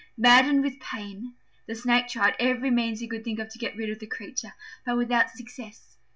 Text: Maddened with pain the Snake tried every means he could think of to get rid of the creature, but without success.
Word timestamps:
Maddened 0.17 0.63
with 0.63 0.79
pain 0.79 1.35
the 1.67 1.75
Snake 1.75 2.07
tried 2.07 2.33
every 2.39 2.71
means 2.71 2.99
he 3.01 3.07
could 3.07 3.23
think 3.23 3.37
of 3.37 3.49
to 3.49 3.59
get 3.59 3.75
rid 3.77 3.91
of 3.91 3.99
the 3.99 4.07
creature, 4.07 4.53
but 4.83 4.97
without 4.97 5.29
success. 5.29 5.95